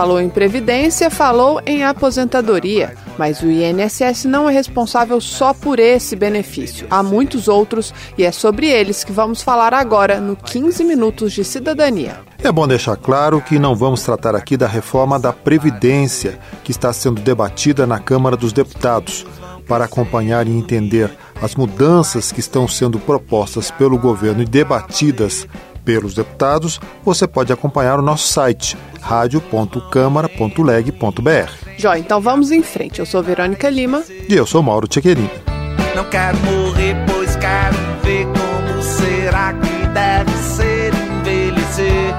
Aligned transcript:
Falou 0.00 0.18
em 0.18 0.30
previdência, 0.30 1.10
falou 1.10 1.60
em 1.66 1.84
aposentadoria. 1.84 2.94
Mas 3.18 3.42
o 3.42 3.50
INSS 3.50 4.24
não 4.24 4.48
é 4.48 4.52
responsável 4.54 5.20
só 5.20 5.52
por 5.52 5.78
esse 5.78 6.16
benefício. 6.16 6.86
Há 6.88 7.02
muitos 7.02 7.48
outros 7.48 7.92
e 8.16 8.24
é 8.24 8.32
sobre 8.32 8.66
eles 8.66 9.04
que 9.04 9.12
vamos 9.12 9.42
falar 9.42 9.74
agora 9.74 10.18
no 10.18 10.36
15 10.36 10.84
Minutos 10.84 11.34
de 11.34 11.44
Cidadania. 11.44 12.16
É 12.42 12.50
bom 12.50 12.66
deixar 12.66 12.96
claro 12.96 13.42
que 13.42 13.58
não 13.58 13.76
vamos 13.76 14.02
tratar 14.02 14.34
aqui 14.34 14.56
da 14.56 14.66
reforma 14.66 15.18
da 15.18 15.34
Previdência, 15.34 16.38
que 16.64 16.70
está 16.70 16.90
sendo 16.94 17.20
debatida 17.20 17.86
na 17.86 17.98
Câmara 17.98 18.38
dos 18.38 18.54
Deputados. 18.54 19.26
Para 19.68 19.84
acompanhar 19.84 20.48
e 20.48 20.56
entender 20.56 21.10
as 21.42 21.54
mudanças 21.54 22.32
que 22.32 22.40
estão 22.40 22.66
sendo 22.66 22.98
propostas 22.98 23.70
pelo 23.70 23.98
governo 23.98 24.40
e 24.40 24.46
debatidas 24.46 25.46
pelos 25.84 26.14
deputados, 26.14 26.80
você 27.04 27.26
pode 27.26 27.52
acompanhar 27.52 27.98
o 27.98 28.02
nosso 28.02 28.28
site 28.28 28.76
radio.câmara.leg.br. 29.00 31.52
Jó, 31.76 31.94
então 31.94 32.20
vamos 32.20 32.50
em 32.50 32.62
frente. 32.62 33.00
Eu 33.00 33.06
sou 33.06 33.22
Verônica 33.22 33.68
Lima. 33.68 34.02
E 34.28 34.34
eu 34.34 34.46
sou 34.46 34.62
Mauro 34.62 34.86
Tchequerini. 34.86 35.30
Não 35.96 36.04
quero 36.04 36.38
morrer, 36.38 36.94
pois 37.06 37.34
quero 37.36 37.76
ver 38.02 38.26
como 38.26 38.82
será 38.82 39.52
que 39.54 39.86
deve 39.88 40.32
ser 40.36 40.92
envelhecer. 40.94 42.14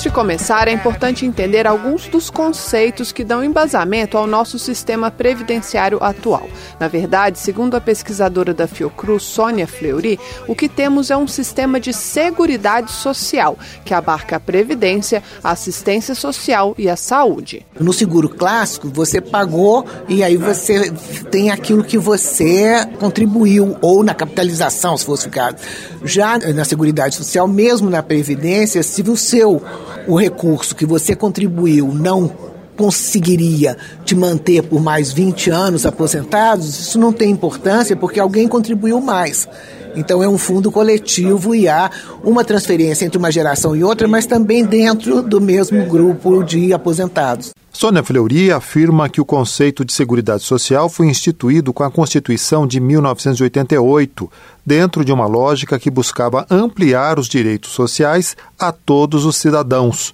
Antes 0.00 0.10
de 0.10 0.16
começar, 0.16 0.66
é 0.66 0.72
importante 0.72 1.26
entender 1.26 1.66
alguns 1.66 2.08
dos 2.08 2.30
conceitos 2.30 3.12
que 3.12 3.22
dão 3.22 3.44
embasamento 3.44 4.16
ao 4.16 4.26
nosso 4.26 4.58
sistema 4.58 5.10
previdenciário 5.10 6.02
atual. 6.02 6.48
Na 6.78 6.88
verdade, 6.88 7.38
segundo 7.38 7.74
a 7.74 7.82
pesquisadora 7.82 8.54
da 8.54 8.66
Fiocruz, 8.66 9.22
Sônia 9.22 9.66
Fleury, 9.66 10.18
o 10.48 10.54
que 10.54 10.70
temos 10.70 11.10
é 11.10 11.16
um 11.18 11.28
sistema 11.28 11.78
de 11.78 11.92
seguridade 11.92 12.90
social, 12.90 13.58
que 13.84 13.92
abarca 13.92 14.36
a 14.36 14.40
previdência, 14.40 15.22
a 15.44 15.50
assistência 15.50 16.14
social 16.14 16.74
e 16.78 16.88
a 16.88 16.96
saúde. 16.96 17.66
No 17.78 17.92
seguro 17.92 18.30
clássico, 18.30 18.88
você 18.88 19.20
pagou 19.20 19.84
e 20.08 20.24
aí 20.24 20.38
você 20.38 20.90
tem 21.30 21.50
aquilo 21.50 21.84
que 21.84 21.98
você 21.98 22.86
contribuiu, 22.98 23.76
ou 23.82 24.02
na 24.02 24.14
capitalização, 24.14 24.96
se 24.96 25.04
fosse 25.04 25.28
o 25.28 25.30
caso. 25.30 25.58
Já 26.02 26.38
na 26.38 26.64
Seguridade 26.64 27.16
Social, 27.16 27.46
mesmo 27.46 27.90
na 27.90 28.02
Previdência, 28.02 28.82
se 28.82 29.02
o 29.02 29.14
seu 29.14 29.62
o 30.06 30.16
recurso 30.16 30.74
que 30.74 30.86
você 30.86 31.14
contribuiu 31.14 31.88
não 31.88 32.30
conseguiria 32.76 33.76
te 34.04 34.14
manter 34.14 34.62
por 34.62 34.80
mais 34.80 35.12
20 35.12 35.50
anos 35.50 35.84
aposentados, 35.84 36.78
isso 36.78 36.98
não 36.98 37.12
tem 37.12 37.30
importância 37.30 37.94
porque 37.94 38.18
alguém 38.18 38.48
contribuiu 38.48 39.00
mais. 39.00 39.46
Então 39.94 40.22
é 40.22 40.28
um 40.28 40.38
fundo 40.38 40.70
coletivo 40.70 41.54
e 41.54 41.68
há 41.68 41.90
uma 42.24 42.44
transferência 42.44 43.04
entre 43.04 43.18
uma 43.18 43.30
geração 43.30 43.76
e 43.76 43.84
outra, 43.84 44.08
mas 44.08 44.24
também 44.24 44.64
dentro 44.64 45.20
do 45.20 45.40
mesmo 45.40 45.84
grupo 45.86 46.42
de 46.42 46.72
aposentados. 46.72 47.52
Sônia 47.80 48.02
Fleury 48.02 48.52
afirma 48.52 49.08
que 49.08 49.22
o 49.22 49.24
conceito 49.24 49.86
de 49.86 49.94
Seguridade 49.94 50.42
Social 50.42 50.86
foi 50.90 51.06
instituído 51.06 51.72
com 51.72 51.82
a 51.82 51.90
Constituição 51.90 52.66
de 52.66 52.78
1988, 52.78 54.30
dentro 54.66 55.02
de 55.02 55.10
uma 55.10 55.26
lógica 55.26 55.78
que 55.78 55.90
buscava 55.90 56.46
ampliar 56.50 57.18
os 57.18 57.26
direitos 57.26 57.70
sociais 57.70 58.36
a 58.58 58.70
todos 58.70 59.24
os 59.24 59.36
cidadãos. 59.36 60.12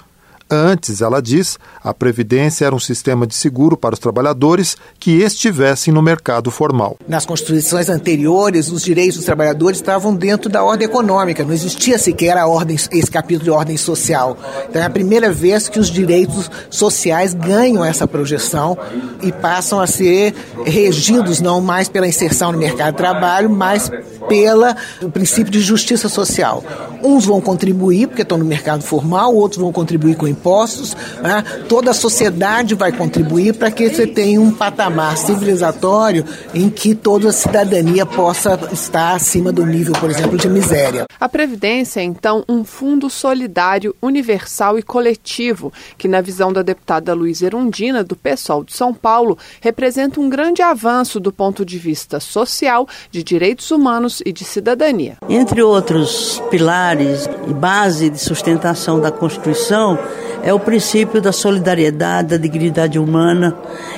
Antes, 0.49 1.01
ela 1.01 1.21
diz, 1.21 1.59
a 1.83 1.93
Previdência 1.93 2.65
era 2.67 2.75
um 2.75 2.79
sistema 2.79 3.27
de 3.27 3.35
seguro 3.35 3.77
para 3.77 3.95
os 3.95 3.99
trabalhadores 3.99 4.77
que 5.01 5.23
estivessem 5.23 5.93
no 5.93 6.01
mercado 6.01 6.53
formal. 6.53 6.97
Nas 7.09 7.27
constituições 7.27 7.89
anteriores, 7.89 8.71
os 8.71 8.83
direitos 8.83 9.17
dos 9.17 9.25
trabalhadores 9.25 9.79
estavam 9.79 10.15
dentro 10.15 10.49
da 10.49 10.63
ordem 10.63 10.87
econômica, 10.87 11.43
não 11.43 11.53
existia 11.53 11.99
sequer 11.99 12.37
a 12.37 12.47
ordem, 12.47 12.77
esse 12.77 13.11
capítulo 13.11 13.45
de 13.45 13.51
ordem 13.51 13.77
social. 13.77 14.37
Então 14.69 14.81
é 14.81 14.85
a 14.85 14.91
primeira 14.91 15.33
vez 15.33 15.69
que 15.69 15.81
os 15.81 15.91
direitos 15.91 16.49
sociais 16.71 17.35
ganham 17.35 17.85
essa 17.85 18.07
projeção 18.07 18.79
e 19.23 19.33
passam 19.33 19.81
a 19.81 19.87
ser 19.87 20.33
regidos 20.65 21.41
não 21.41 21.61
mais 21.61 21.89
pela 21.89 22.07
inserção 22.07 22.53
no 22.53 22.59
mercado 22.59 22.93
de 22.93 22.99
trabalho, 22.99 23.51
mas 23.51 23.91
pelo 24.29 24.67
princípio 25.11 25.51
de 25.51 25.61
justiça 25.61 26.09
social. 26.09 26.63
Uns 27.03 27.25
vão 27.25 27.41
contribuir 27.41 28.07
porque 28.07 28.23
estão 28.23 28.39
no 28.39 28.45
mercado 28.45 28.83
formal, 28.83 29.35
outros 29.35 29.61
vão 29.61 29.73
contribuir 29.73 30.17
com 30.17 30.36
impostos, 30.37 30.97
né? 31.23 31.43
toda 31.69 31.91
a 31.91 31.95
sociedade 31.95 32.75
vai 32.75 32.93
contribuir 32.93 33.55
para 33.55 33.71
que 33.71 33.89
você 33.89 34.07
tenha 34.07 34.41
um 34.41 34.51
patamar 34.51 35.17
civilizatório 35.17 36.25
em 36.55 36.69
que 36.69 36.95
toda 36.95 37.31
a 37.31 37.33
cidadania 37.33 38.05
possa 38.05 38.59
estar 38.73 39.15
acima 39.15 39.51
do 39.51 39.65
nível, 39.65 39.95
por 39.95 40.11
exemplo, 40.11 40.37
de 40.37 40.49
miséria. 40.49 41.07
A 41.19 41.29
Previdência 41.29 42.01
é, 42.01 42.03
então, 42.03 42.45
um 42.49 42.65
fundo 42.65 43.09
solidário, 43.09 43.95
universal 44.03 44.79
e 44.79 44.83
coletivo, 44.83 45.73
que, 45.97 46.09
na 46.09 46.21
visão 46.21 46.53
da 46.53 46.63
deputada 46.63 47.15
Luísa 47.15 47.47
Erundina, 47.47 48.05
do 48.05 48.17
PSOL 48.17 48.65
de 48.65 48.75
São 48.75 48.93
Paulo, 48.93 49.39
representa 49.61 50.21
um 50.21 50.29
grande 50.29 50.63
avanço 50.63 51.19
do 51.19 51.33
ponto 51.33 51.65
de 51.65 51.79
vista 51.79 52.21
social, 52.21 52.87
de 53.11 53.23
direitos 53.23 53.71
humanos 53.71 54.23
e 54.25 54.33
de 54.33 54.45
cidadania. 54.45 55.17
Entre 55.29 55.63
outros 55.63 56.43
pilares 56.51 57.29
e 57.49 57.55
base 57.55 58.11
de 58.11 58.19
sustentação 58.19 59.01
da 59.01 59.11
Constituição, 59.11 59.99
é 60.47 60.55
o 60.55 60.61
princípio 60.61 61.21
da 61.21 61.33
solidariedade, 61.33 62.29
da 62.29 62.37
dignidade 62.37 63.01
humana. 63.01 63.53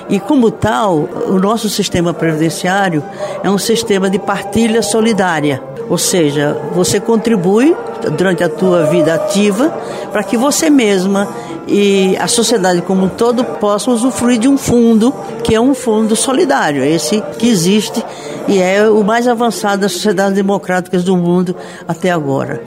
E, 0.09 0.19
como 0.19 0.50
tal, 0.50 1.06
o 1.26 1.38
nosso 1.38 1.69
sistema 1.69 2.14
previdenciário 2.14 3.04
é 3.44 3.50
um 3.50 3.59
sistema 3.59 4.09
de 4.09 4.19
partilha 4.19 4.81
solidária. 4.81 5.62
Ou 5.91 5.98
seja, 5.98 6.56
você 6.75 6.98
contribui 6.98 7.76
durante 8.16 8.42
a 8.42 8.48
tua 8.48 8.84
vida 8.84 9.12
ativa 9.12 9.69
para 10.10 10.25
que 10.25 10.38
você 10.38 10.70
mesma 10.70 11.28
e 11.66 12.16
a 12.19 12.26
sociedade 12.26 12.81
como 12.81 13.04
um 13.04 13.08
todo 13.10 13.44
possam 13.44 13.92
usufruir 13.92 14.38
de 14.38 14.48
um 14.48 14.56
fundo 14.56 15.14
que 15.44 15.54
é 15.54 15.60
um 15.60 15.75
fundo 15.75 16.16
solidário, 16.16 16.82
esse 16.82 17.22
que 17.38 17.47
existe 17.47 18.03
e 18.47 18.58
é 18.58 18.88
o 18.88 19.04
mais 19.04 19.28
avançado 19.28 19.82
das 19.82 19.92
sociedades 19.92 20.34
democráticas 20.34 21.04
do 21.04 21.14
mundo 21.14 21.54
até 21.87 22.10
agora. 22.10 22.62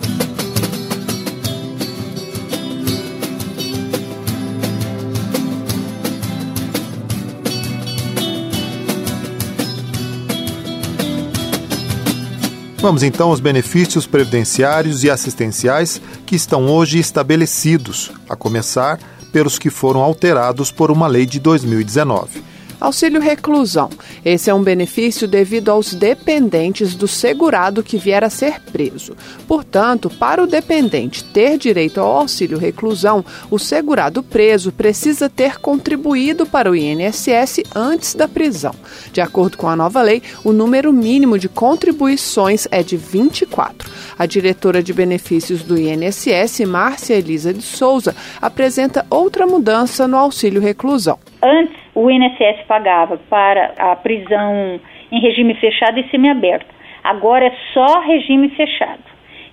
Vamos 12.82 13.04
então 13.04 13.30
aos 13.30 13.40
benefícios 13.40 14.08
previdenciários 14.08 15.04
e 15.04 15.10
assistenciais 15.12 16.02
que 16.26 16.36
estão 16.36 16.66
hoje 16.66 16.98
estabelecidos, 16.98 18.12
a 18.28 18.36
começar 18.36 19.00
pelos 19.32 19.60
que 19.60 19.70
foram 19.70 20.02
alterados 20.02 20.72
por 20.72 20.90
uma 20.90 21.06
lei 21.06 21.28
de 21.28 21.40
2019. 21.40 22.51
Auxílio 22.82 23.22
reclusão. 23.22 23.92
Esse 24.26 24.50
é 24.50 24.54
um 24.54 24.64
benefício 24.64 25.28
devido 25.28 25.70
aos 25.70 25.94
dependentes 25.94 26.96
do 26.96 27.08
segurado 27.08 27.84
que 27.84 27.96
vier 27.96 28.24
a 28.24 28.30
ser 28.30 28.60
preso. 28.60 29.16
Portanto, 29.48 30.10
para 30.10 30.44
o 30.44 30.48
dependente 30.48 31.24
ter 31.24 31.60
direito 31.60 32.02
ao 32.02 32.18
auxílio 32.18 32.58
reclusão, 32.58 33.24
o 33.52 33.60
segurado 33.60 34.24
preso 34.24 34.72
precisa 34.72 35.30
ter 35.30 35.60
contribuído 35.60 36.48
para 36.48 36.72
o 36.72 36.76
INSS 36.76 37.62
antes 37.76 38.16
da 38.16 38.28
prisão. 38.28 38.74
De 39.14 39.22
acordo 39.22 39.58
com 39.58 39.70
a 39.70 39.76
nova 39.76 40.02
lei, 40.02 40.24
o 40.44 40.52
número 40.52 40.92
mínimo 40.92 41.38
de 41.38 41.48
contribuições 41.48 42.68
é 42.72 42.82
de 42.82 42.98
24. 42.98 43.92
A 44.18 44.26
diretora 44.26 44.82
de 44.82 44.92
benefícios 44.92 45.62
do 45.62 45.78
INSS, 45.78 46.62
Márcia 46.62 47.14
Elisa 47.14 47.54
de 47.54 47.62
Souza, 47.62 48.16
apresenta 48.42 49.06
outra 49.08 49.46
mudança 49.46 50.08
no 50.08 50.18
auxílio 50.18 50.60
reclusão. 50.60 51.20
Antes, 51.44 51.81
o 51.94 52.10
INSS 52.10 52.66
pagava 52.68 53.18
para 53.30 53.74
a 53.78 53.96
prisão 53.96 54.80
em 55.12 55.20
regime 55.20 55.54
fechado 55.56 56.00
e 56.00 56.10
semiaberto. 56.10 56.74
Agora 57.04 57.46
é 57.46 57.54
só 57.74 58.00
regime 58.00 58.50
fechado. 58.50 59.04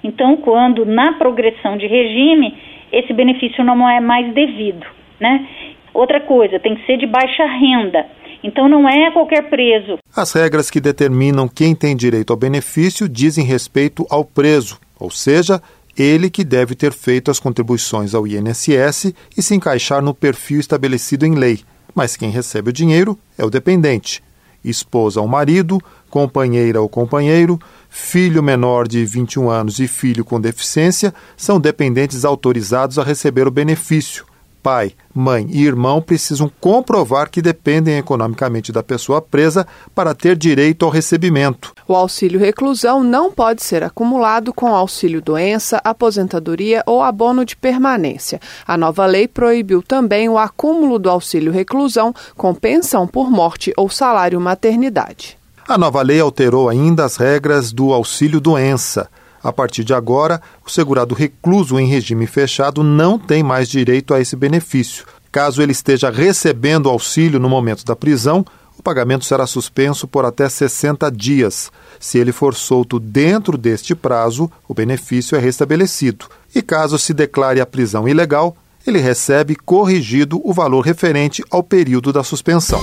Então, 0.05 0.37
quando 0.37 0.85
na 0.85 1.15
progressão 1.15 1.77
de 1.77 1.87
regime, 1.87 2.57
esse 2.93 3.13
benefício 3.13 3.65
não 3.65 3.89
é 3.89 4.01
mais 4.01 4.33
devido, 4.33 4.87
né? 5.19 5.47
Outra 5.93 6.21
coisa, 6.21 6.61
tem 6.61 6.77
que 6.77 6.87
ser 6.87 6.97
de 6.99 7.07
baixa 7.07 7.45
renda. 7.45 8.07
Então 8.45 8.69
não 8.69 8.89
é 8.89 9.11
qualquer 9.11 9.51
preso. 9.51 9.99
As 10.17 10.33
regras 10.33 10.71
que 10.71 10.81
determinam 10.81 11.49
quem 11.49 11.75
tem 11.75 11.97
direito 11.97 12.33
ao 12.33 12.39
benefício 12.39 13.09
dizem 13.09 13.45
respeito 13.45 14.07
ao 14.09 14.25
preso, 14.25 14.79
ou 15.01 15.11
seja, 15.11 15.61
ele 15.99 16.31
que 16.31 16.45
deve 16.45 16.77
ter 16.77 16.93
feito 16.93 17.33
as 17.33 17.41
contribuições 17.41 18.15
ao 18.15 18.29
INSS 18.29 19.13
e 19.37 19.43
se 19.43 19.57
encaixar 19.57 20.01
no 20.01 20.15
perfil 20.15 20.61
estabelecido 20.61 21.27
em 21.27 21.35
lei 21.35 21.59
mas 21.95 22.17
quem 22.17 22.31
recebe 22.31 22.71
o 22.71 22.73
dinheiro 22.73 23.19
é 23.37 23.45
o 23.45 23.51
dependente. 23.51 24.23
Esposa 24.65 25.21
ou 25.21 25.29
marido, 25.29 25.81
companheira 26.11 26.81
ou 26.81 26.89
companheiro, 26.89 27.59
filho 27.89 28.43
menor 28.43 28.89
de 28.89 29.05
21 29.05 29.49
anos 29.49 29.79
e 29.79 29.87
filho 29.87 30.25
com 30.25 30.41
deficiência 30.41 31.15
são 31.37 31.61
dependentes 31.61 32.25
autorizados 32.25 32.99
a 32.99 33.05
receber 33.05 33.47
o 33.47 33.53
benefício, 33.53 34.27
Pai, 34.63 34.93
mãe 35.15 35.47
e 35.51 35.65
irmão 35.65 36.03
precisam 36.03 36.51
comprovar 36.61 37.31
que 37.31 37.41
dependem 37.41 37.97
economicamente 37.97 38.73
da 38.73 38.83
pessoa 38.83 39.23
presa 39.23 39.67
para 39.95 40.15
ter 40.15 40.37
direito 40.37 40.85
ao 40.85 40.91
recebimento. 40.91 41.73
O 41.87 41.95
auxílio 41.95 42.41
reclusão 42.41 43.05
não 43.05 43.31
pode 43.31 43.63
ser 43.63 43.83
acumulado 43.83 44.53
com 44.53 44.75
auxílio 44.75 45.23
doença, 45.23 45.81
aposentadoria 45.85 46.83
ou 46.87 47.03
abono 47.03 47.45
de 47.45 47.57
permanência. 47.57 48.41
A 48.67 48.77
nova 48.77 49.07
lei 49.07 49.29
proibiu 49.29 49.83
também 49.83 50.29
o 50.29 50.37
acúmulo 50.37 50.99
do 50.99 51.09
auxílio 51.09 51.53
reclusão 51.53 52.13
com 52.37 52.55
pensão 52.55 53.07
por 53.07 53.31
morte 53.31 53.73
ou 53.77 53.89
salário 53.89 54.41
maternidade. 54.41 55.39
A 55.69 55.77
nova 55.77 56.01
lei 56.03 56.19
alterou 56.19 56.69
ainda 56.69 57.05
as 57.05 57.17
regras 57.17 57.73
do 57.73 57.93
auxílio 57.93 58.41
doença. 58.41 59.09
A 59.43 59.53
partir 59.53 59.85
de 59.85 59.95
agora, 59.95 60.41
o 60.67 60.71
segurado 60.71 61.15
recluso 61.15 61.79
em 61.79 61.87
regime 61.87 62.27
fechado 62.27 62.83
não 62.83 63.19
tem 63.19 63.43
mais 63.43 63.69
direito 63.69 64.13
a 64.15 64.21
esse 64.21 64.37
benefício. 64.37 65.05
Caso 65.31 65.63
ele 65.63 65.73
esteja 65.73 66.11
recebendo 66.11 66.89
auxílio 66.89 67.39
no 67.39 67.49
momento 67.49 67.85
da 67.85 67.95
prisão, 67.95 68.45
o 68.79 68.83
pagamento 68.83 69.25
será 69.25 69.47
suspenso 69.47 70.07
por 70.07 70.25
até 70.25 70.49
60 70.49 71.11
dias. 71.11 71.71
Se 71.99 72.17
ele 72.17 72.31
for 72.31 72.55
solto 72.55 73.01
dentro 73.01 73.59
deste 73.59 73.95
prazo, 73.95 74.51
o 74.69 74.75
benefício 74.75 75.37
é 75.37 75.41
restabelecido. 75.41 76.27
E 76.55 76.63
caso 76.63 76.99
se 76.99 77.13
declare 77.13 77.61
a 77.61 77.67
prisão 77.67 78.09
ilegal, 78.09 78.57
ele 78.87 79.01
recebe 79.01 79.57
corrigido 79.57 80.41
o 80.45 80.53
valor 80.53 80.83
referente 80.83 81.43
ao 81.51 81.63
período 81.63 82.13
da 82.13 82.23
suspensão. 82.23 82.81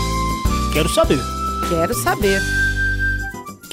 Quero 0.73 0.89
saber. 0.89 1.19
Quero 1.69 1.93
saber. 1.95 2.64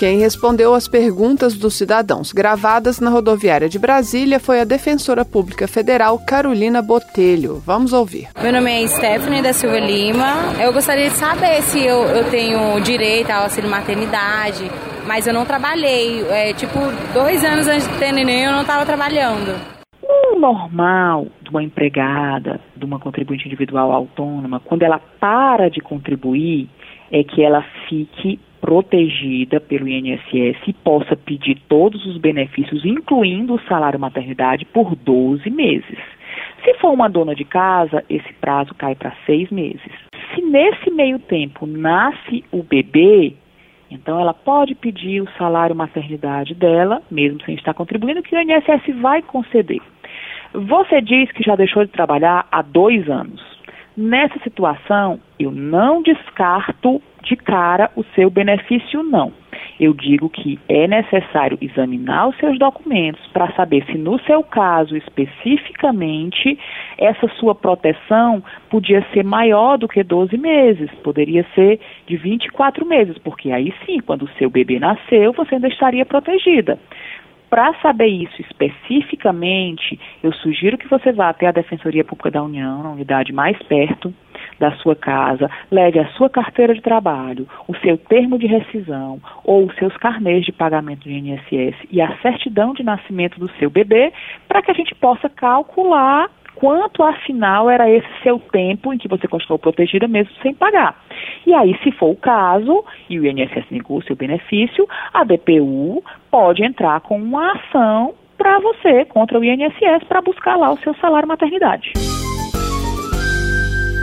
Quem 0.02 0.18
respondeu 0.18 0.74
às 0.74 0.88
perguntas 0.88 1.56
dos 1.56 1.74
cidadãos 1.74 2.32
gravadas 2.32 2.98
na 2.98 3.08
rodoviária 3.08 3.68
de 3.68 3.78
Brasília 3.78 4.40
foi 4.40 4.60
a 4.60 4.64
defensora 4.64 5.24
pública 5.24 5.68
federal 5.68 6.18
Carolina 6.26 6.82
Botelho. 6.82 7.62
Vamos 7.64 7.92
ouvir. 7.92 8.26
Meu 8.42 8.52
nome 8.52 8.82
é 8.82 8.84
Stephanie 8.88 9.40
da 9.40 9.52
Silva 9.52 9.78
Lima. 9.78 10.60
Eu 10.60 10.72
gostaria 10.72 11.08
de 11.08 11.14
saber 11.14 11.62
se 11.62 11.86
eu, 11.86 12.02
eu 12.02 12.28
tenho 12.32 12.80
direito 12.80 13.30
ao 13.30 13.44
auxílio 13.44 13.70
maternidade, 13.70 14.68
mas 15.06 15.28
eu 15.28 15.32
não 15.32 15.46
trabalhei. 15.46 16.22
É, 16.30 16.52
tipo, 16.52 16.80
dois 17.14 17.44
anos 17.44 17.68
antes 17.68 17.86
de 17.86 17.96
ter 18.00 18.10
neném 18.10 18.42
eu 18.42 18.50
não 18.50 18.62
estava 18.62 18.84
trabalhando. 18.84 19.54
O 20.02 20.36
normal 20.36 21.28
de 21.40 21.48
uma 21.48 21.62
empregada, 21.62 22.60
de 22.76 22.84
uma 22.84 22.98
contribuinte 22.98 23.46
individual 23.46 23.92
autônoma, 23.92 24.58
quando 24.58 24.82
ela 24.82 25.00
para 25.20 25.70
de 25.70 25.80
contribuir, 25.80 26.68
é 27.12 27.22
que 27.22 27.40
ela 27.40 27.64
fique 27.88 28.40
protegida 28.62 29.60
pelo 29.60 29.88
INSS 29.88 30.56
e 30.68 30.72
possa 30.72 31.16
pedir 31.16 31.60
todos 31.68 32.06
os 32.06 32.16
benefícios, 32.16 32.84
incluindo 32.84 33.54
o 33.54 33.60
salário 33.62 33.98
maternidade, 33.98 34.64
por 34.64 34.94
12 34.94 35.50
meses. 35.50 35.98
Se 36.64 36.72
for 36.74 36.92
uma 36.92 37.08
dona 37.08 37.34
de 37.34 37.44
casa, 37.44 38.04
esse 38.08 38.32
prazo 38.34 38.72
cai 38.74 38.94
para 38.94 39.12
seis 39.26 39.50
meses. 39.50 39.92
Se 40.32 40.40
nesse 40.40 40.90
meio 40.92 41.18
tempo 41.18 41.66
nasce 41.66 42.44
o 42.52 42.62
bebê, 42.62 43.34
então 43.90 44.20
ela 44.20 44.32
pode 44.32 44.76
pedir 44.76 45.20
o 45.20 45.30
salário 45.36 45.74
maternidade 45.74 46.54
dela, 46.54 47.02
mesmo 47.10 47.42
sem 47.44 47.56
estar 47.56 47.74
contribuindo, 47.74 48.22
que 48.22 48.36
o 48.36 48.40
INSS 48.40 48.94
vai 49.00 49.22
conceder. 49.22 49.80
Você 50.54 51.00
diz 51.00 51.32
que 51.32 51.42
já 51.42 51.56
deixou 51.56 51.84
de 51.84 51.90
trabalhar 51.90 52.46
há 52.50 52.62
dois 52.62 53.10
anos. 53.10 53.42
Nessa 53.96 54.38
situação, 54.38 55.18
eu 55.38 55.50
não 55.50 56.00
descarto 56.00 57.02
de 57.22 57.36
cara 57.36 57.90
o 57.96 58.04
seu 58.14 58.28
benefício, 58.28 59.02
não. 59.02 59.32
Eu 59.78 59.94
digo 59.94 60.28
que 60.28 60.58
é 60.68 60.86
necessário 60.86 61.58
examinar 61.60 62.28
os 62.28 62.36
seus 62.36 62.58
documentos 62.58 63.24
para 63.32 63.52
saber 63.52 63.84
se, 63.86 63.98
no 63.98 64.18
seu 64.20 64.42
caso 64.42 64.96
especificamente, 64.96 66.58
essa 66.98 67.28
sua 67.38 67.54
proteção 67.54 68.42
podia 68.70 69.04
ser 69.12 69.24
maior 69.24 69.78
do 69.78 69.88
que 69.88 70.02
12 70.02 70.36
meses, 70.36 70.90
poderia 71.02 71.44
ser 71.54 71.80
de 72.06 72.16
24 72.16 72.86
meses, 72.86 73.16
porque 73.18 73.50
aí 73.50 73.72
sim, 73.84 73.98
quando 74.00 74.22
o 74.22 74.30
seu 74.38 74.50
bebê 74.50 74.78
nasceu, 74.78 75.32
você 75.32 75.54
ainda 75.54 75.68
estaria 75.68 76.04
protegida. 76.04 76.78
Para 77.48 77.74
saber 77.82 78.06
isso 78.06 78.40
especificamente, 78.40 80.00
eu 80.22 80.32
sugiro 80.32 80.78
que 80.78 80.88
você 80.88 81.12
vá 81.12 81.28
até 81.28 81.46
a 81.46 81.52
Defensoria 81.52 82.02
Pública 82.02 82.30
da 82.30 82.42
União, 82.42 82.82
na 82.82 82.90
unidade 82.90 83.32
mais 83.32 83.58
perto 83.64 84.14
da 84.62 84.70
sua 84.76 84.94
casa, 84.94 85.50
leve 85.72 85.98
a 85.98 86.06
sua 86.10 86.30
carteira 86.30 86.72
de 86.72 86.80
trabalho, 86.80 87.48
o 87.66 87.76
seu 87.78 87.98
termo 87.98 88.38
de 88.38 88.46
rescisão 88.46 89.20
ou 89.44 89.66
os 89.66 89.74
seus 89.74 89.96
carnês 89.96 90.44
de 90.44 90.52
pagamento 90.52 91.02
de 91.02 91.12
INSS 91.12 91.76
e 91.90 92.00
a 92.00 92.16
certidão 92.18 92.72
de 92.72 92.84
nascimento 92.84 93.40
do 93.40 93.50
seu 93.58 93.68
bebê, 93.68 94.12
para 94.46 94.62
que 94.62 94.70
a 94.70 94.74
gente 94.74 94.94
possa 94.94 95.28
calcular 95.28 96.30
quanto 96.54 97.02
afinal 97.02 97.68
era 97.68 97.90
esse 97.90 98.06
seu 98.22 98.38
tempo 98.38 98.92
em 98.92 98.98
que 98.98 99.08
você 99.08 99.26
continuou 99.26 99.58
protegida 99.58 100.06
mesmo 100.06 100.32
sem 100.42 100.54
pagar. 100.54 100.94
E 101.44 101.52
aí, 101.52 101.76
se 101.82 101.90
for 101.90 102.10
o 102.10 102.16
caso, 102.16 102.84
e 103.10 103.18
o 103.18 103.26
INSS 103.26 103.66
negou 103.68 103.98
o 103.98 104.02
seu 104.04 104.14
benefício, 104.14 104.86
a 105.12 105.24
DPU 105.24 106.04
pode 106.30 106.64
entrar 106.64 107.00
com 107.00 107.16
uma 107.16 107.50
ação 107.52 108.14
para 108.38 108.60
você 108.60 109.04
contra 109.06 109.40
o 109.40 109.44
INSS 109.44 110.04
para 110.06 110.22
buscar 110.22 110.54
lá 110.54 110.70
o 110.70 110.78
seu 110.78 110.94
salário 110.94 111.26
maternidade. 111.26 112.11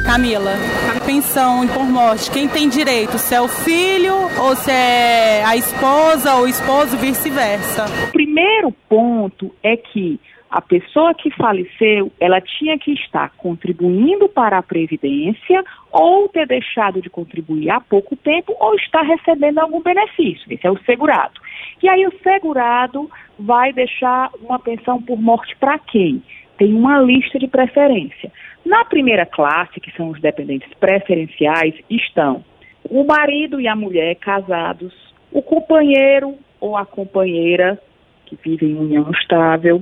Camila, 0.09 0.53
pensão 1.06 1.67
por 1.67 1.85
morte, 1.85 2.31
quem 2.31 2.47
tem 2.50 2.67
direito? 2.67 3.19
Se 3.19 3.35
é 3.35 3.39
o 3.39 3.47
filho 3.47 4.15
ou 4.41 4.56
se 4.56 4.71
é 4.71 5.44
a 5.45 5.56
esposa 5.56 6.33
ou 6.33 6.45
o 6.45 6.47
esposo, 6.47 6.97
vice-versa? 6.97 7.85
O 8.07 8.11
primeiro 8.11 8.71
ponto 8.89 9.53
é 9.61 9.77
que 9.77 10.19
a 10.50 10.61
pessoa 10.61 11.13
que 11.13 11.29
faleceu, 11.29 12.11
ela 12.19 12.41
tinha 12.41 12.79
que 12.79 12.91
estar 12.94 13.29
contribuindo 13.38 14.27
para 14.27 14.57
a 14.57 14.63
previdência 14.63 15.63
ou 15.91 16.27
ter 16.27 16.47
deixado 16.47 17.03
de 17.03 17.09
contribuir 17.11 17.69
há 17.69 17.79
pouco 17.79 18.15
tempo 18.15 18.56
ou 18.59 18.73
estar 18.73 19.03
recebendo 19.03 19.59
algum 19.59 19.79
benefício. 19.79 20.51
Esse 20.51 20.65
é 20.65 20.71
o 20.71 20.83
segurado. 20.85 21.39
E 21.83 21.88
aí 21.88 22.07
o 22.07 22.23
segurado 22.23 23.07
vai 23.38 23.71
deixar 23.71 24.31
uma 24.41 24.57
pensão 24.57 25.00
por 25.00 25.21
morte 25.21 25.56
para 25.57 25.77
quem? 25.77 26.23
Tem 26.59 26.73
uma 26.73 27.00
lista 27.00 27.39
de 27.39 27.47
preferência. 27.47 28.29
Na 28.65 28.83
primeira 28.83 29.25
classe, 29.25 29.79
que 29.79 29.95
são 29.95 30.09
os 30.09 30.19
dependentes 30.19 30.71
preferenciais, 30.73 31.73
estão 31.89 32.44
o 32.83 33.06
marido 33.06 33.61
e 33.61 33.67
a 33.67 33.75
mulher 33.75 34.15
casados, 34.15 34.94
o 35.31 35.41
companheiro 35.41 36.35
ou 36.59 36.75
a 36.75 36.85
companheira 36.85 37.81
que 38.25 38.38
vive 38.44 38.65
em 38.65 38.75
união 38.75 39.09
estável, 39.11 39.81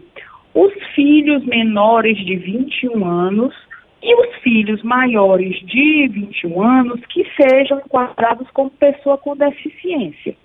os 0.53 0.71
filhos 0.94 1.44
menores 1.45 2.15
de 2.24 2.35
21 2.35 3.03
anos 3.06 3.56
e 4.01 4.13
os 4.13 4.35
filhos 4.44 4.83
maiores 4.83 5.59
de 5.65 6.07
21 6.07 6.62
anos 6.62 7.01
que 7.07 7.25
sejam 7.41 7.79
enquadrados 7.79 8.48
como 8.51 8.69
pessoa 8.69 9.17
com 9.17 9.36
deficiência. 9.36 10.36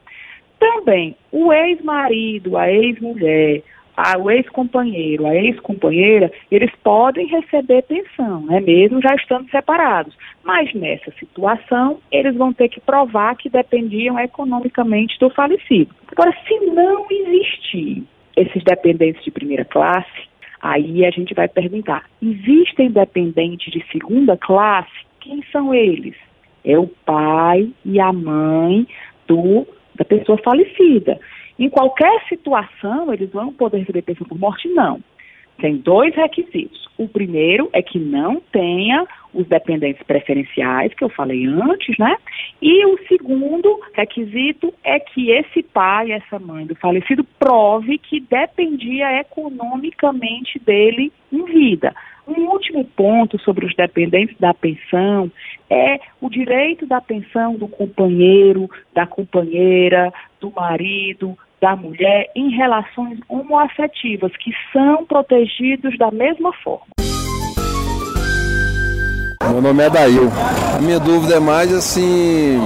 Também 0.58 1.14
o 1.30 1.52
ex-marido, 1.52 2.56
a 2.56 2.70
ex-mulher, 2.72 3.62
o 4.18 4.30
ex-companheiro, 4.30 5.26
a 5.26 5.34
ex-companheira, 5.34 6.32
eles 6.50 6.70
podem 6.82 7.26
receber 7.26 7.82
pensão, 7.82 8.46
né, 8.46 8.60
mesmo 8.60 9.00
já 9.02 9.14
estando 9.14 9.50
separados. 9.50 10.16
Mas 10.42 10.72
nessa 10.74 11.10
situação, 11.18 11.98
eles 12.10 12.34
vão 12.34 12.52
ter 12.52 12.68
que 12.68 12.80
provar 12.80 13.36
que 13.36 13.50
dependiam 13.50 14.18
economicamente 14.18 15.18
do 15.18 15.30
falecido. 15.30 15.94
Agora, 16.10 16.34
se 16.46 16.58
não 16.66 17.06
existir 17.10 18.04
esses 18.36 18.64
dependentes 18.64 19.22
de 19.22 19.30
primeira 19.30 19.64
classe, 19.64 20.28
aí 20.60 21.04
a 21.04 21.10
gente 21.10 21.34
vai 21.34 21.48
perguntar: 21.48 22.04
existem 22.22 22.90
dependentes 22.90 23.72
de 23.72 23.84
segunda 23.92 24.36
classe? 24.36 24.90
Quem 25.20 25.42
são 25.52 25.74
eles? 25.74 26.16
É 26.64 26.78
o 26.78 26.86
pai 26.86 27.70
e 27.84 28.00
a 28.00 28.12
mãe 28.12 28.86
do, 29.26 29.66
da 30.02 30.04
pessoa 30.04 30.38
falecida. 30.38 31.18
Em 31.58 31.68
qualquer 31.68 32.22
situação, 32.28 33.12
eles 33.12 33.30
vão 33.30 33.52
poder 33.52 33.78
receber 33.78 34.02
pensão 34.02 34.26
por 34.26 34.38
morte? 34.38 34.68
Não. 34.68 35.00
Tem 35.58 35.76
dois 35.76 36.14
requisitos. 36.16 36.88
O 36.98 37.06
primeiro 37.06 37.68
é 37.72 37.80
que 37.80 37.98
não 37.98 38.40
tenha 38.52 39.06
os 39.32 39.46
dependentes 39.46 40.02
preferenciais, 40.02 40.92
que 40.92 41.04
eu 41.04 41.08
falei 41.08 41.46
antes, 41.46 41.96
né? 41.98 42.16
E 42.60 42.84
o 42.86 42.98
segundo 43.06 43.80
requisito 43.94 44.74
é 44.82 44.98
que 44.98 45.30
esse 45.30 45.62
pai, 45.62 46.10
essa 46.10 46.38
mãe 46.38 46.66
do 46.66 46.74
falecido, 46.74 47.24
prove 47.38 47.96
que 47.98 48.20
dependia 48.20 49.20
economicamente 49.20 50.58
dele 50.58 51.12
em 51.32 51.44
vida. 51.44 51.94
Um 52.26 52.48
último 52.50 52.84
ponto 52.84 53.38
sobre 53.40 53.66
os 53.66 53.74
dependentes 53.74 54.36
da 54.38 54.54
pensão 54.54 55.30
é 55.72 55.98
o 56.20 56.28
direito 56.28 56.86
da 56.86 57.00
pensão 57.00 57.54
do 57.54 57.66
companheiro, 57.66 58.68
da 58.94 59.06
companheira, 59.06 60.12
do 60.40 60.50
marido, 60.50 61.36
da 61.60 61.74
mulher 61.74 62.30
em 62.36 62.50
relações 62.50 63.18
homoafetivas, 63.28 64.32
que 64.36 64.50
são 64.72 65.06
protegidos 65.06 65.96
da 65.96 66.10
mesma 66.10 66.52
forma. 66.62 66.86
Meu 69.50 69.60
nome 69.60 69.82
é 69.82 69.90
Dail. 69.90 70.28
A 70.76 70.80
minha 70.80 71.00
dúvida 71.00 71.36
é 71.36 71.40
mais 71.40 71.72
assim 71.72 72.58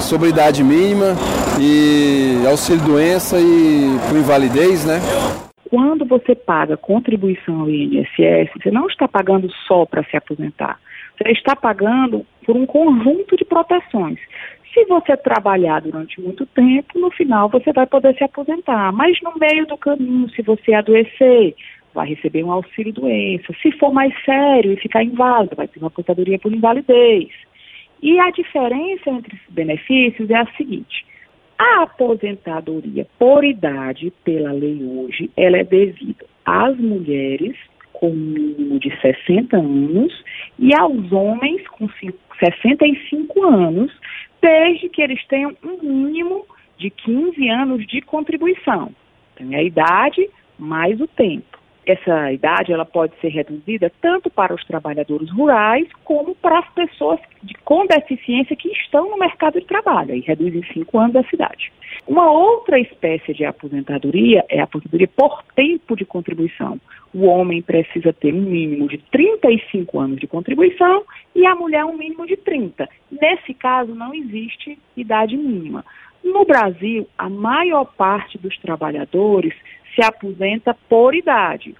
sobre 0.00 0.30
idade 0.30 0.62
mínima 0.62 1.14
e 1.60 2.46
auxílio 2.46 2.84
doença 2.84 3.38
e 3.38 3.98
por 4.08 4.18
invalidez, 4.18 4.84
né? 4.84 4.98
quando 5.72 6.04
você 6.04 6.34
paga 6.34 6.76
contribuição 6.76 7.60
ao 7.60 7.70
INSS, 7.70 8.50
você 8.54 8.70
não 8.70 8.86
está 8.88 9.08
pagando 9.08 9.50
só 9.66 9.86
para 9.86 10.04
se 10.04 10.14
aposentar. 10.14 10.78
Você 11.16 11.30
está 11.30 11.56
pagando 11.56 12.26
por 12.44 12.56
um 12.56 12.66
conjunto 12.66 13.36
de 13.36 13.44
proteções. 13.44 14.18
Se 14.72 14.84
você 14.86 15.16
trabalhar 15.16 15.80
durante 15.82 16.20
muito 16.20 16.46
tempo, 16.46 16.98
no 16.98 17.10
final 17.10 17.48
você 17.48 17.72
vai 17.72 17.86
poder 17.86 18.16
se 18.16 18.24
aposentar. 18.24 18.92
Mas 18.92 19.18
no 19.22 19.34
meio 19.38 19.66
do 19.66 19.76
caminho, 19.76 20.30
se 20.30 20.42
você 20.42 20.72
adoecer, 20.72 21.54
vai 21.94 22.08
receber 22.08 22.42
um 22.42 22.52
auxílio 22.52 22.92
doença. 22.92 23.52
Se 23.60 23.70
for 23.72 23.92
mais 23.92 24.12
sério 24.24 24.72
e 24.72 24.80
ficar 24.80 25.04
inválido, 25.04 25.56
vai 25.56 25.68
ter 25.68 25.78
uma 25.78 25.88
aposentadoria 25.88 26.38
por 26.38 26.52
invalidez. 26.52 27.28
E 28.02 28.18
a 28.18 28.30
diferença 28.30 29.10
entre 29.10 29.36
esses 29.36 29.54
benefícios 29.54 30.30
é 30.30 30.36
a 30.36 30.46
seguinte: 30.56 31.04
a 31.58 31.82
aposentadoria 31.82 33.06
por 33.18 33.44
idade, 33.44 34.12
pela 34.24 34.52
lei 34.52 34.82
hoje, 34.82 35.30
ela 35.36 35.58
é 35.58 35.64
devida 35.64 36.24
às 36.44 36.76
mulheres 36.78 37.56
com 37.92 38.10
mínimo 38.10 38.80
de 38.80 38.90
60 39.00 39.56
anos 39.56 40.12
e 40.58 40.74
aos 40.74 41.12
homens 41.12 41.66
com 41.68 41.88
65 42.42 43.44
anos, 43.44 43.92
desde 44.40 44.88
que 44.88 45.02
eles 45.02 45.24
tenham 45.26 45.56
um 45.62 45.82
mínimo 45.82 46.44
de 46.78 46.90
15 46.90 47.48
anos 47.48 47.86
de 47.86 48.00
contribuição. 48.00 48.92
Tem 49.36 49.54
a 49.54 49.62
idade 49.62 50.28
mais 50.58 51.00
o 51.00 51.06
tempo 51.06 51.61
essa 51.84 52.32
idade 52.32 52.72
ela 52.72 52.84
pode 52.84 53.12
ser 53.20 53.28
reduzida 53.28 53.90
tanto 54.00 54.30
para 54.30 54.54
os 54.54 54.64
trabalhadores 54.64 55.30
rurais 55.30 55.88
como 56.04 56.34
para 56.34 56.60
as 56.60 56.68
pessoas 56.70 57.18
de, 57.42 57.54
com 57.64 57.86
deficiência 57.86 58.56
que 58.56 58.68
estão 58.68 59.10
no 59.10 59.18
mercado 59.18 59.60
de 59.60 59.66
trabalho, 59.66 60.14
e 60.14 60.20
reduz 60.20 60.54
em 60.54 60.62
cinco 60.72 60.98
anos 60.98 61.16
a 61.16 61.24
cidade. 61.24 61.72
Uma 62.06 62.30
outra 62.30 62.78
espécie 62.78 63.34
de 63.34 63.44
aposentadoria 63.44 64.44
é 64.48 64.60
a 64.60 64.64
aposentadoria 64.64 65.08
por 65.08 65.42
tempo 65.54 65.96
de 65.96 66.04
contribuição. 66.04 66.80
O 67.12 67.26
homem 67.26 67.60
precisa 67.60 68.12
ter 68.12 68.32
um 68.32 68.40
mínimo 68.40 68.88
de 68.88 68.98
35 68.98 70.00
anos 70.00 70.18
de 70.18 70.26
contribuição 70.26 71.04
e 71.34 71.44
a 71.46 71.54
mulher 71.54 71.84
um 71.84 71.96
mínimo 71.96 72.26
de 72.26 72.36
30. 72.36 72.88
Nesse 73.10 73.52
caso, 73.54 73.94
não 73.94 74.14
existe 74.14 74.78
idade 74.96 75.36
mínima. 75.36 75.84
No 76.24 76.44
Brasil, 76.44 77.06
a 77.18 77.28
maior 77.28 77.84
parte 77.84 78.38
dos 78.38 78.56
trabalhadores 78.58 79.52
se 79.94 80.02
aposenta 80.02 80.74
por 80.88 81.14
idade. 81.14 81.74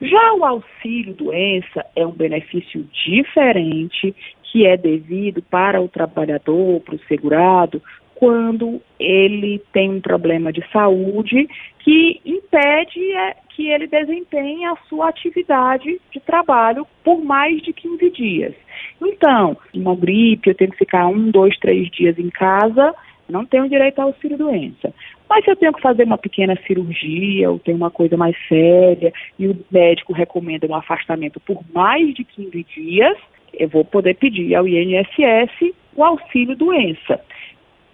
Já 0.00 0.32
o 0.34 0.44
auxílio 0.44 1.14
doença 1.14 1.86
é 1.94 2.04
um 2.06 2.12
benefício 2.12 2.84
diferente 3.04 4.14
que 4.42 4.66
é 4.66 4.76
devido 4.76 5.40
para 5.42 5.80
o 5.80 5.88
trabalhador, 5.88 6.80
para 6.80 6.96
o 6.96 7.00
segurado, 7.08 7.80
quando 8.22 8.80
ele 9.00 9.60
tem 9.72 9.90
um 9.90 10.00
problema 10.00 10.52
de 10.52 10.62
saúde 10.70 11.48
que 11.80 12.20
impede 12.24 13.12
é, 13.14 13.36
que 13.48 13.68
ele 13.68 13.86
desempenhe 13.86 14.64
a 14.66 14.76
sua 14.88 15.08
atividade 15.08 16.00
de 16.12 16.20
trabalho 16.20 16.86
por 17.02 17.24
mais 17.24 17.60
de 17.62 17.72
15 17.72 18.10
dias. 18.10 18.54
Então, 19.00 19.56
uma 19.74 19.96
gripe, 19.96 20.50
eu 20.50 20.54
tenho 20.54 20.70
que 20.70 20.78
ficar 20.78 21.08
um, 21.08 21.30
dois, 21.30 21.58
três 21.58 21.90
dias 21.90 22.18
em 22.18 22.30
casa, 22.30 22.94
não 23.32 23.44
tenho 23.44 23.68
direito 23.68 23.98
ao 23.98 24.08
auxílio 24.08 24.38
doença. 24.38 24.92
Mas 25.28 25.44
se 25.44 25.50
eu 25.50 25.56
tenho 25.56 25.72
que 25.72 25.80
fazer 25.80 26.04
uma 26.04 26.18
pequena 26.18 26.56
cirurgia 26.66 27.50
ou 27.50 27.58
tem 27.58 27.74
uma 27.74 27.90
coisa 27.90 28.16
mais 28.16 28.36
séria 28.48 29.12
e 29.38 29.48
o 29.48 29.58
médico 29.70 30.12
recomenda 30.12 30.66
um 30.66 30.74
afastamento 30.74 31.40
por 31.40 31.60
mais 31.72 32.14
de 32.14 32.22
15 32.22 32.64
dias, 32.64 33.16
eu 33.54 33.68
vou 33.68 33.84
poder 33.84 34.14
pedir 34.14 34.54
ao 34.54 34.68
INSS 34.68 35.74
o 35.96 36.04
auxílio 36.04 36.54
doença. 36.54 37.20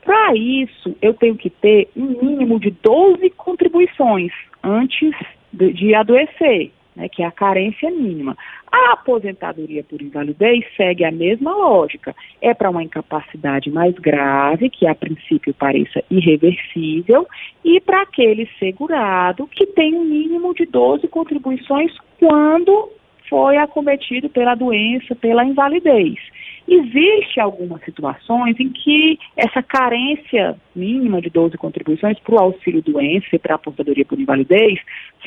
Para 0.05 0.35
isso, 0.35 0.97
eu 1.03 1.15
tenho 1.15 1.37
que 1.37 1.51
ter 1.51 1.89
um 1.97 2.07
mínimo 2.23 2.59
de 2.59 2.71
12 2.71 3.31
contribuições 3.31 4.33
antes 4.63 5.15
de, 5.53 5.95
adoecer 5.95 6.71
né, 6.99 7.09
que 7.09 7.23
é 7.23 7.27
a 7.27 7.31
carência 7.31 7.89
mínima. 7.91 8.37
A 8.71 8.93
aposentadoria 8.93 9.85
por 9.85 10.03
invalidez 10.03 10.65
segue 10.77 11.05
a 11.05 11.13
mesma 11.13 11.55
lógica. 11.55 12.15
É 12.43 12.53
para 12.53 12.69
uma 12.69 12.83
incapacidade 12.83 13.71
mais 13.71 13.95
grave, 13.95 14.69
que 14.69 14.87
a 14.87 14.95
princípio 14.95 15.55
pareça 15.55 16.03
irreversível, 16.11 17.27
e 17.65 17.81
para 17.81 18.03
aquele 18.03 18.49
segurado 18.59 19.47
que 19.47 19.67
tem 19.67 19.95
um 19.95 20.05
mínimo 20.05 20.53
de 20.53 20.67
12 20.67 21.07
contribuições 21.09 21.93
quando 22.19 22.91
foi 23.29 23.57
acometido 23.59 24.29
pela 24.29 24.55
doença, 24.55 25.15
pela 25.15 25.45
invalidez. 25.45 26.19
Existe 26.67 27.41
algumas 27.41 27.83
situações 27.83 28.59
em 28.61 28.69
que 28.71 29.19
essa 29.37 29.63
carência 29.63 30.55
mínima 30.75 31.21
de 31.21 31.31
12 31.31 31.57
contribuições 31.57 32.19
para 32.19 32.35
o 32.35 32.39
auxílio 32.39 32.83
doença 32.83 33.27
e 33.33 33.39
para 33.39 33.55
a 33.55 33.57
aposentadoria 33.57 34.05
por 34.05 34.21
invalidez 34.21 34.79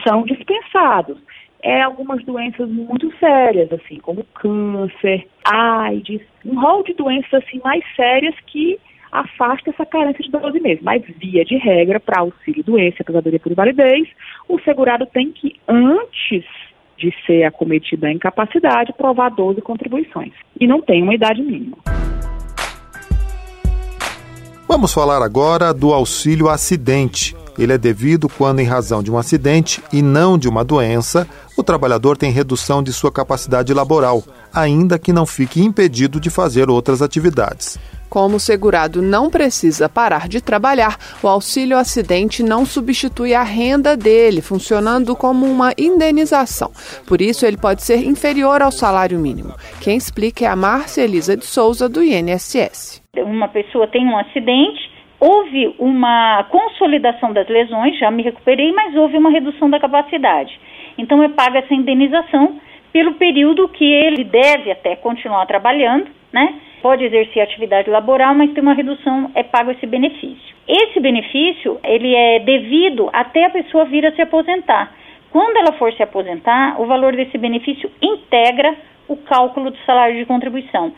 são 0.07 0.23
dispensados 0.23 1.17
é 1.63 1.81
algumas 1.81 2.23
doenças 2.23 2.69
muito 2.69 3.11
sérias, 3.17 3.71
assim, 3.71 3.97
como 3.99 4.23
câncer, 4.33 5.27
AIDS, 5.45 6.21
um 6.45 6.59
rol 6.59 6.83
de 6.83 6.93
doenças 6.93 7.33
assim 7.33 7.59
mais 7.63 7.83
sérias 7.95 8.35
que 8.47 8.79
afasta 9.11 9.69
essa 9.69 9.85
carência 9.85 10.23
de 10.23 10.31
12 10.31 10.59
meses. 10.59 10.83
Mas, 10.83 11.03
via 11.17 11.43
de 11.43 11.57
regra, 11.57 11.99
para 11.99 12.21
auxílio 12.21 12.63
doença, 12.63 12.97
aposentadoria 13.01 13.39
por 13.39 13.51
invalidez, 13.51 14.07
o 14.47 14.59
segurado 14.61 15.05
tem 15.05 15.31
que, 15.31 15.59
antes 15.67 16.45
de 16.97 17.13
ser 17.25 17.43
acometido 17.43 18.01
da 18.01 18.11
incapacidade, 18.11 18.93
provar 18.93 19.29
12 19.29 19.61
contribuições. 19.61 20.33
E 20.59 20.67
não 20.67 20.81
tem 20.81 21.01
uma 21.03 21.15
idade 21.15 21.41
mínima. 21.41 21.77
Vamos 24.67 24.93
falar 24.93 25.21
agora 25.21 25.73
do 25.73 25.91
auxílio 25.91 26.47
acidente. 26.47 27.35
Ele 27.57 27.73
é 27.73 27.77
devido 27.77 28.29
quando, 28.29 28.59
em 28.59 28.65
razão 28.65 29.03
de 29.03 29.11
um 29.11 29.17
acidente 29.17 29.83
e 29.91 30.01
não 30.01 30.37
de 30.37 30.47
uma 30.47 30.63
doença, 30.63 31.27
o 31.57 31.63
trabalhador 31.63 32.17
tem 32.17 32.31
redução 32.31 32.81
de 32.81 32.93
sua 32.93 33.11
capacidade 33.11 33.73
laboral, 33.73 34.23
ainda 34.53 34.97
que 34.97 35.13
não 35.13 35.25
fique 35.25 35.61
impedido 35.61 36.19
de 36.19 36.29
fazer 36.29 36.69
outras 36.69 37.01
atividades. 37.01 37.79
Como 38.11 38.35
o 38.35 38.39
segurado 38.41 39.01
não 39.01 39.29
precisa 39.29 39.87
parar 39.87 40.27
de 40.27 40.41
trabalhar, 40.41 40.97
o 41.23 41.29
auxílio 41.29 41.77
acidente 41.77 42.43
não 42.43 42.65
substitui 42.65 43.33
a 43.33 43.41
renda 43.41 43.95
dele, 43.95 44.41
funcionando 44.41 45.15
como 45.15 45.45
uma 45.45 45.71
indenização. 45.77 46.71
Por 47.07 47.21
isso, 47.21 47.45
ele 47.45 47.55
pode 47.55 47.83
ser 47.83 48.05
inferior 48.05 48.61
ao 48.61 48.69
salário 48.69 49.17
mínimo. 49.17 49.53
Quem 49.79 49.95
explica 49.95 50.43
é 50.43 50.47
a 50.49 50.57
Márcia 50.57 51.03
Elisa 51.03 51.37
de 51.37 51.45
Souza, 51.45 51.87
do 51.87 52.03
INSS. 52.03 53.01
Uma 53.15 53.47
pessoa 53.47 53.87
tem 53.87 54.05
um 54.05 54.17
acidente, 54.17 54.90
houve 55.21 55.75
uma 55.77 56.43
consolidação 56.45 57.31
das 57.31 57.47
lesões, 57.47 57.97
já 57.99 58.09
me 58.09 58.23
recuperei, 58.23 58.71
mas 58.71 58.95
houve 58.95 59.15
uma 59.17 59.29
redução 59.29 59.69
da 59.69 59.79
capacidade. 59.79 60.59
Então 60.97 61.21
é 61.21 61.29
paga 61.29 61.59
essa 61.59 61.73
indenização 61.75 62.59
pelo 62.91 63.13
período 63.13 63.69
que 63.69 63.85
ele 63.85 64.23
deve 64.23 64.71
até 64.71 64.95
continuar 64.95 65.45
trabalhando, 65.45 66.07
né? 66.33 66.55
Pode 66.81 67.03
exercer 67.03 67.43
atividade 67.43 67.87
laboral, 67.89 68.33
mas 68.33 68.51
tem 68.51 68.63
uma 68.63 68.73
redução, 68.73 69.29
é 69.35 69.43
pago 69.43 69.69
esse 69.69 69.85
benefício. 69.85 70.55
Esse 70.67 70.99
benefício, 70.99 71.79
ele 71.83 72.15
é 72.15 72.39
devido 72.39 73.07
até 73.13 73.45
a 73.45 73.51
pessoa 73.51 73.85
vir 73.85 74.03
a 74.05 74.11
se 74.13 74.21
aposentar. 74.23 74.91
Quando 75.29 75.55
ela 75.57 75.73
for 75.73 75.93
se 75.93 76.01
aposentar, 76.01 76.81
o 76.81 76.85
valor 76.87 77.15
desse 77.15 77.37
benefício 77.37 77.89
integra 78.01 78.75
o 79.07 79.15
cálculo 79.17 79.69
do 79.69 79.77
salário 79.85 80.17
de 80.17 80.25
contribuição. 80.25 80.91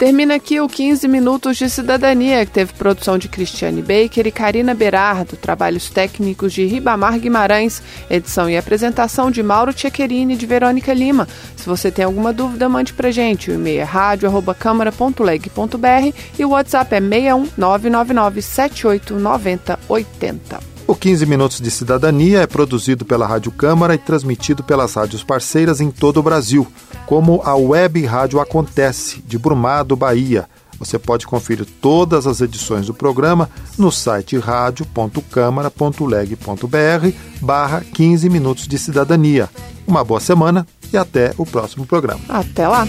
Termina 0.00 0.34
aqui 0.36 0.58
o 0.58 0.66
15 0.66 1.06
Minutos 1.06 1.58
de 1.58 1.68
Cidadania, 1.68 2.46
que 2.46 2.52
teve 2.52 2.72
produção 2.72 3.18
de 3.18 3.28
Cristiane 3.28 3.82
Baker 3.82 4.26
e 4.26 4.32
Karina 4.32 4.72
Berardo, 4.72 5.36
trabalhos 5.36 5.90
técnicos 5.90 6.54
de 6.54 6.64
Ribamar 6.64 7.20
Guimarães, 7.20 7.82
edição 8.08 8.48
e 8.48 8.56
apresentação 8.56 9.30
de 9.30 9.42
Mauro 9.42 9.74
Tchequerini 9.74 10.32
e 10.32 10.36
de 10.38 10.46
Verônica 10.46 10.94
Lima. 10.94 11.28
Se 11.54 11.66
você 11.66 11.90
tem 11.90 12.06
alguma 12.06 12.32
dúvida, 12.32 12.66
mande 12.66 12.94
pra 12.94 13.10
gente. 13.10 13.50
O 13.50 13.54
e-mail 13.54 13.80
é 13.80 13.84
rádio.câmara.leg.br 13.84 16.16
e 16.38 16.44
o 16.46 16.48
WhatsApp 16.48 16.94
é 16.94 16.98
61 16.98 17.48
999 17.58 18.40
78 18.40 19.14
90 19.16 19.78
80. 19.86 20.79
O 20.90 20.96
15 20.96 21.24
Minutos 21.24 21.60
de 21.60 21.70
Cidadania 21.70 22.40
é 22.40 22.48
produzido 22.48 23.04
pela 23.04 23.24
Rádio 23.24 23.52
Câmara 23.52 23.94
e 23.94 23.98
transmitido 23.98 24.64
pelas 24.64 24.94
rádios 24.94 25.22
parceiras 25.22 25.80
em 25.80 25.88
todo 25.88 26.16
o 26.16 26.22
Brasil, 26.22 26.66
como 27.06 27.40
a 27.44 27.54
Web 27.54 28.04
Rádio 28.04 28.40
Acontece, 28.40 29.22
de 29.24 29.38
Brumado, 29.38 29.94
Bahia. 29.94 30.48
Você 30.80 30.98
pode 30.98 31.28
conferir 31.28 31.64
todas 31.80 32.26
as 32.26 32.40
edições 32.40 32.88
do 32.88 32.94
programa 32.94 33.48
no 33.78 33.92
site 33.92 34.36
radio.câmara.leg.br 34.36 37.16
barra 37.40 37.82
15 37.82 38.28
Minutos 38.28 38.66
de 38.66 38.76
Cidadania. 38.76 39.48
Uma 39.86 40.02
boa 40.02 40.18
semana 40.18 40.66
e 40.92 40.96
até 40.96 41.32
o 41.38 41.46
próximo 41.46 41.86
programa. 41.86 42.18
Até 42.28 42.66
lá! 42.66 42.88